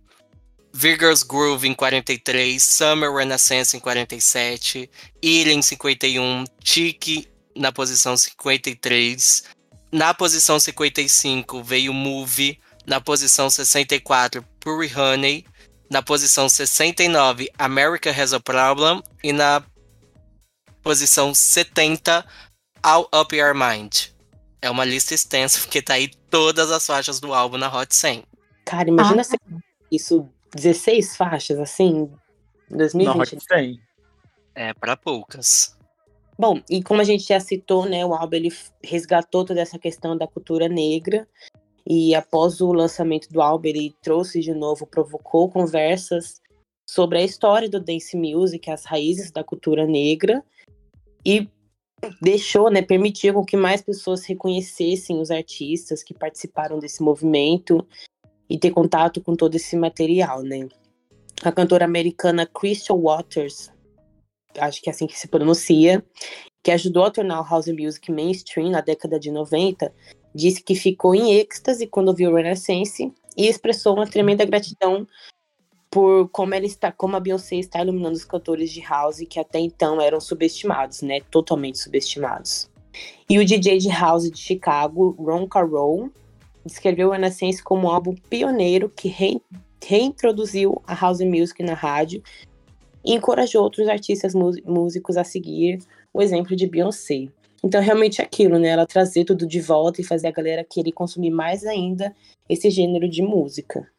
[0.78, 9.46] Vigor's Groove em 43, Summer Renaissance em 47, Ilha em 51, Tiki na posição 53,
[9.90, 15.46] na posição 55 veio Move, na posição 64 Puri Honey,
[15.90, 19.64] na posição 69 America Has a Problem e na
[20.84, 22.26] posição 70
[22.84, 24.08] All Up Your Mind.
[24.62, 28.26] É uma lista extensa, porque tá aí todas as faixas do álbum na Hot 100.
[28.66, 29.24] Cara, imagina Ah.
[29.24, 29.38] se
[29.90, 32.10] isso, 16 faixas, assim,
[32.72, 33.20] em Na 2020.
[33.20, 33.80] Hot 100.
[34.56, 35.76] É para poucas.
[36.38, 38.50] Bom, e como a gente já citou, né, o álbum ele
[38.84, 41.28] resgatou toda essa questão da cultura negra
[41.88, 46.42] e após o lançamento do álbum ele trouxe de novo, provocou conversas
[46.90, 50.44] sobre a história do dance music, as raízes da cultura negra
[51.26, 51.50] e
[52.22, 57.86] deixou, né, permitiu com que mais pessoas reconhecessem os artistas que participaram desse movimento
[58.50, 60.68] e ter contato com todo esse material, né?
[61.44, 63.72] A cantora americana Crystal Waters
[64.60, 66.04] acho que é assim que se pronuncia,
[66.64, 69.94] que ajudou a tornar o house music mainstream na década de 90,
[70.34, 75.08] disse que ficou em êxtase quando viu Renaissance e expressou uma tremenda gratidão
[75.90, 79.60] por como ela está, como a Beyoncé está iluminando os cantores de house que até
[79.60, 82.70] então eram subestimados, né, totalmente subestimados.
[83.30, 86.12] E o DJ de house de Chicago, Ron Carroll,
[86.66, 89.42] descreveu o Renaissance como um álbum pioneiro que re-
[89.84, 92.24] reintroduziu a house music na rádio
[93.06, 95.80] e encorajou outros artistas músicos a seguir
[96.14, 97.28] o exemplo de Beyoncé.
[97.64, 98.70] Então, realmente é aquilo, né?
[98.70, 102.16] Ela trazer tudo de volta e fazer a galera querer consumir mais ainda
[102.48, 103.90] esse gênero de música.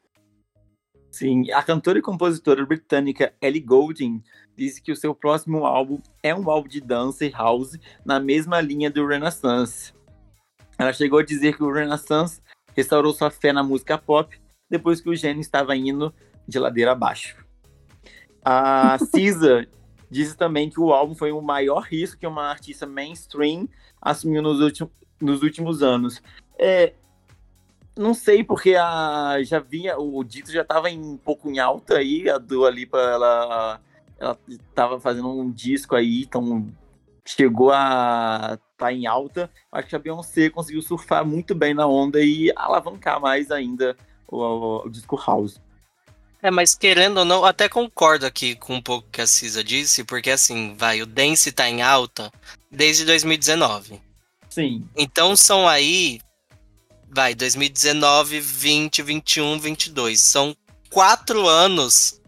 [1.11, 4.23] Sim, a cantora e compositora britânica Ellie Goulding
[4.57, 8.61] disse que o seu próximo álbum é um álbum de dança e house na mesma
[8.61, 9.95] linha do Renaissance.
[10.79, 12.43] Ela chegou a dizer que o Renaissance
[12.77, 16.13] restaurou sua fé na música pop depois que o gênio estava indo
[16.47, 17.37] de ladeira abaixo.
[18.45, 19.67] A Cisa
[20.11, 23.69] disse também que o álbum foi o maior risco que uma artista mainstream
[24.01, 26.23] assumiu nos, últimos nos últimos anos.
[26.59, 26.93] É,
[27.97, 32.29] não sei, porque a, já vinha, o Dito já estava um pouco em alta aí,
[32.29, 33.81] a Dua Lipa, ela,
[34.19, 34.39] ela
[34.75, 36.69] tava fazendo um disco aí, então
[37.27, 39.51] chegou a tá em alta.
[39.73, 43.97] Acho que a Beyoncé conseguiu surfar muito bem na onda e alavancar mais ainda
[44.29, 45.61] o, o, o disco house.
[46.43, 50.05] É, mas querendo ou não, até concordo aqui com um pouco que a Cisa disse,
[50.05, 52.31] porque assim, vai, o dance tá em alta
[52.71, 54.01] desde 2019.
[54.51, 54.87] Sim.
[54.97, 56.21] Então são aí,
[57.11, 60.21] vai, 2019, 20, 21, 22.
[60.21, 60.57] São
[60.91, 62.21] quatro anos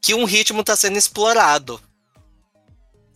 [0.00, 1.80] que um ritmo tá sendo explorado.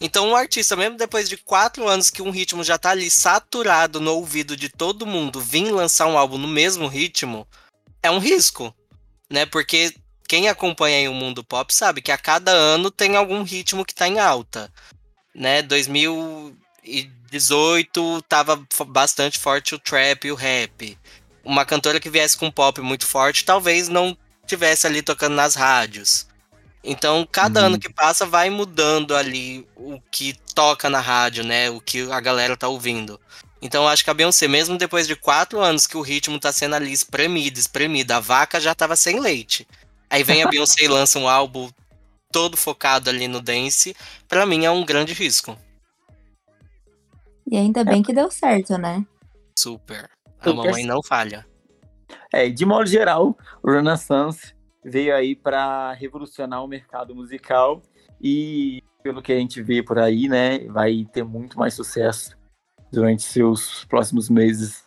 [0.01, 4.01] Então um artista, mesmo depois de quatro anos que um ritmo já tá ali saturado
[4.01, 7.47] no ouvido de todo mundo, vir lançar um álbum no mesmo ritmo,
[8.03, 8.75] é um risco,
[9.31, 9.45] né?
[9.45, 9.95] Porque
[10.27, 14.09] quem acompanha o mundo pop sabe que a cada ano tem algum ritmo que tá
[14.09, 14.73] em alta.
[15.35, 20.99] né, 2018 tava bastante forte o trap e o rap.
[21.45, 26.27] Uma cantora que viesse com pop muito forte, talvez não tivesse ali tocando nas rádios.
[26.83, 27.67] Então, cada uhum.
[27.67, 31.69] ano que passa vai mudando ali o que toca na rádio, né?
[31.69, 33.21] O que a galera tá ouvindo.
[33.61, 36.75] Então, acho que a Beyoncé, mesmo depois de quatro anos que o ritmo tá sendo
[36.77, 39.69] ali espremido, espremido, a vaca já tava sem leite.
[40.09, 41.71] Aí vem a Beyoncé e lança um álbum
[42.33, 43.95] todo focado ali no dance.
[44.27, 45.59] Pra mim é um grande risco.
[47.51, 49.05] E ainda bem que deu certo, né?
[49.59, 50.09] Super.
[50.39, 50.55] A Super.
[50.55, 51.47] mamãe não falha.
[52.33, 54.55] É, de modo geral, o Renaissance
[54.85, 57.83] veio aí para revolucionar o mercado musical
[58.21, 62.37] e pelo que a gente vê por aí, né, vai ter muito mais sucesso
[62.93, 64.85] durante seus próximos meses.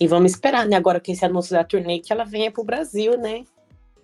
[0.00, 3.16] E vamos esperar, né, agora que esse anúncio da turnê que ela venha pro Brasil,
[3.16, 3.44] né?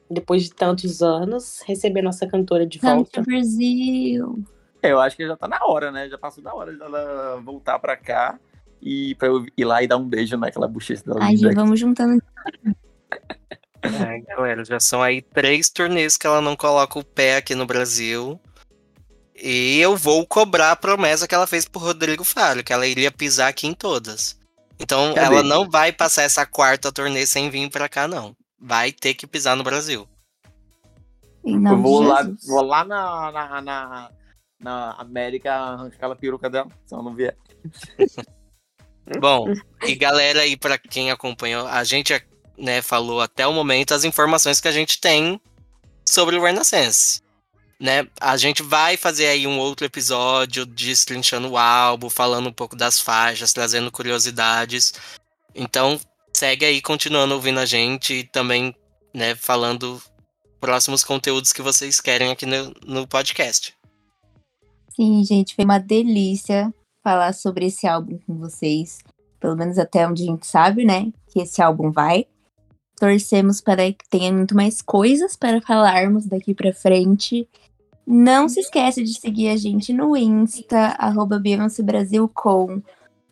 [0.09, 3.22] Depois de tantos anos, receber nossa cantora de volta.
[3.22, 4.45] Vamos Brasil.
[4.82, 6.09] É, eu acho que já tá na hora, né?
[6.09, 8.38] Já passou da hora dela voltar para cá
[8.80, 11.20] e para eu ir lá e dar um beijo naquela bochecha dela.
[11.22, 12.22] Ai, vamos juntando.
[13.82, 17.66] É, galera, já são aí três turnês que ela não coloca o pé aqui no
[17.66, 18.40] Brasil.
[19.34, 23.10] E eu vou cobrar a promessa que ela fez pro Rodrigo Faro, que ela iria
[23.10, 24.38] pisar aqui em todas.
[24.78, 25.26] Então Cadê?
[25.26, 28.36] ela não vai passar essa quarta turnê sem vir pra cá, não.
[28.58, 30.06] Vai ter que pisar no Brasil.
[31.42, 34.10] Eu vou lá, vou lá na, na, na,
[34.60, 37.34] na América arrancar aquela peruca dela, se ela não vier.
[39.18, 39.46] Bom,
[39.82, 42.12] e galera aí, para quem acompanhou, a gente
[42.61, 45.40] né, falou até o momento as informações que a gente tem
[46.04, 47.22] sobre o Renaissance.
[47.80, 48.06] Né?
[48.20, 53.00] A gente vai fazer aí um outro episódio destrinchando o álbum, falando um pouco das
[53.00, 54.92] faixas, trazendo curiosidades.
[55.54, 55.98] Então,
[56.36, 58.74] segue aí continuando ouvindo a gente e também,
[59.14, 60.00] né, falando
[60.61, 63.74] próximos conteúdos que vocês querem aqui no, no podcast.
[64.94, 68.98] Sim, gente, foi uma delícia falar sobre esse álbum com vocês.
[69.40, 71.11] Pelo menos até onde a gente sabe, né?
[71.28, 72.26] Que esse álbum vai.
[73.01, 77.48] Torcemos para que tenha muito mais coisas para falarmos daqui para frente.
[78.07, 82.82] Não se esqueça de seguir a gente no Insta, arroba Beyoncé Brasil com,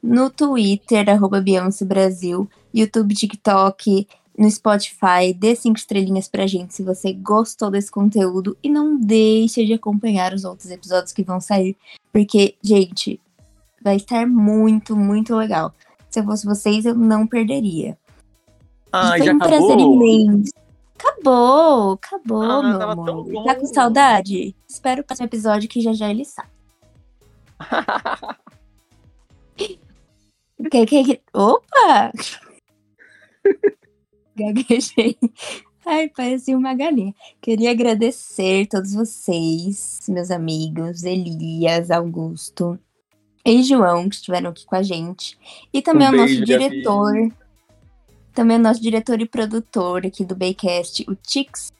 [0.03, 4.09] no Twitter, arroba Beyoncé Brasil, YouTube, TikTok,
[4.39, 5.35] no Spotify.
[5.37, 10.33] Dê cinco estrelinhas pra gente se você gostou desse conteúdo e não deixe de acompanhar
[10.33, 11.77] os outros episódios que vão sair,
[12.11, 13.21] porque, gente,
[13.83, 15.75] vai estar muito, muito legal.
[16.09, 17.99] Se eu fosse vocês, eu não perderia.
[18.93, 19.59] Ah, foi já um acabou?
[19.59, 20.53] prazer imenso.
[20.99, 23.45] Acabou, acabou, ah, meu amor.
[23.45, 24.57] Tá com saudade?
[24.69, 26.49] Espero o próximo episódio que já já ele sai.
[29.57, 29.79] que,
[30.87, 31.21] que, que...
[31.33, 32.13] Opa!
[34.37, 35.17] Gaguejei.
[35.87, 37.15] Ai, parecia uma galinha.
[37.41, 42.79] Queria agradecer todos vocês, meus amigos, Elias, Augusto
[43.45, 45.39] e João, que estiveram aqui com a gente.
[45.73, 47.15] E também um o nosso diretor.
[48.39, 51.73] Também o nosso diretor e produtor aqui do Baycast, o Tix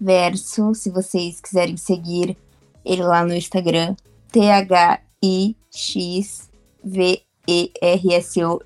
[0.00, 2.38] Verso, se vocês quiserem seguir
[2.82, 3.94] ele lá no Instagram,
[4.32, 5.02] T-H-I-X-V-E-R-S-O.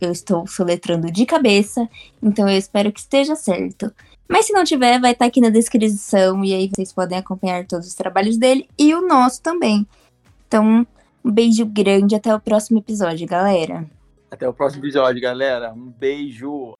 [0.01, 1.89] Eu estou soletrando de cabeça,
[2.22, 3.93] então eu espero que esteja certo.
[4.28, 7.89] Mas se não tiver, vai estar aqui na descrição e aí vocês podem acompanhar todos
[7.89, 9.85] os trabalhos dele e o nosso também.
[10.47, 10.87] Então,
[11.24, 13.85] um beijo grande, até o próximo episódio, galera.
[14.30, 15.72] Até o próximo episódio, galera.
[15.72, 16.76] Um beijo.